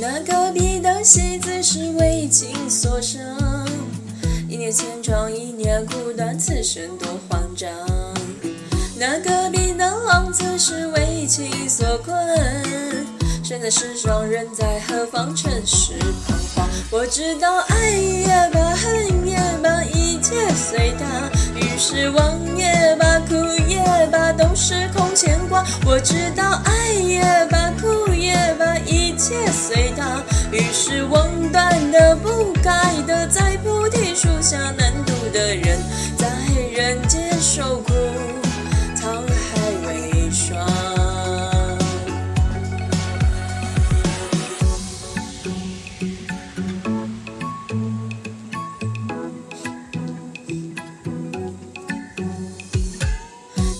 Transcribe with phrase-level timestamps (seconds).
[0.00, 3.20] 那隔壁的戏子是为情所伤，
[4.48, 7.70] 一年千疮，一年苦短，此生多慌张。
[8.98, 12.14] 那隔壁的浪子是为情所困，
[13.44, 15.34] 身在世上，人在何方？
[15.34, 15.94] 尘世
[16.26, 16.68] 彷徨。
[16.90, 17.58] 我知道
[21.54, 23.34] 于是忘也罢，哭
[23.68, 25.64] 也罢，都是空牵挂。
[25.84, 30.22] 我知道爱也罢，哭也罢，一切随他。
[30.50, 32.70] 于是忘断的、不该
[33.06, 35.78] 的，在菩提树下难渡的，人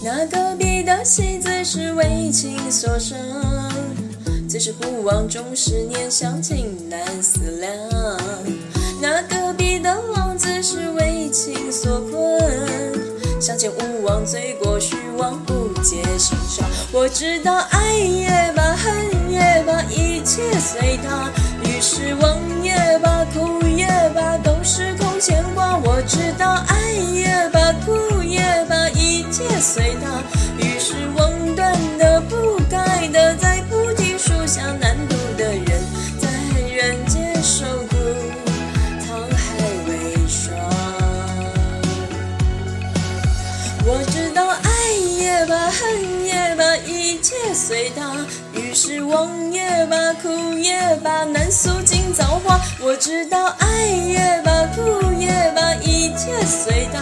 [0.05, 3.17] 那隔壁的戏子是为情所伤，
[4.49, 7.73] 只是不忘终十年，相情难思量。
[9.01, 16.69] 那隔壁的王子是为情所困，相见无望，醉过虚妄，不解心伤。
[16.91, 21.31] 我知道爱也罢，恨也罢，一切随他。
[21.63, 22.72] 于是忘也
[43.85, 48.15] 我知道爱也罢，恨也罢，一切随他。
[48.55, 52.61] 于是忘也罢，哭也罢，难诉尽造化。
[52.81, 57.01] 我知道爱也罢，哭也罢，一切随他。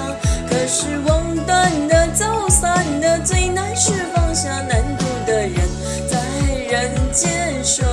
[0.48, 5.54] 可是忘断的、走散的，最难是放下难渡的人，
[6.08, 6.18] 在
[6.70, 7.84] 人间受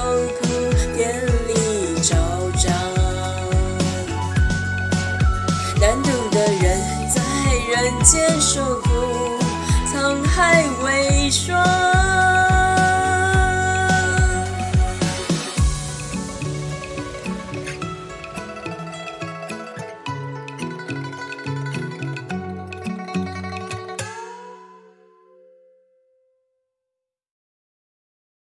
[8.07, 8.89] 间受苦，
[9.85, 11.96] 沧海为霜。